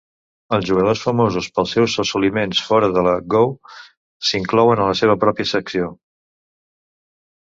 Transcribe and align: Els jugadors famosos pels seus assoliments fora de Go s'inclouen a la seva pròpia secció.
Els 0.55 0.63
jugadors 0.67 1.01
famosos 1.07 1.49
pels 1.57 1.73
seus 1.77 1.97
assoliments 2.03 2.61
fora 2.69 2.89
de 2.95 3.13
Go 3.33 3.43
s'inclouen 4.29 4.81
a 4.85 4.89
la 4.93 4.97
seva 5.01 5.17
pròpia 5.25 5.51
secció. 5.51 5.91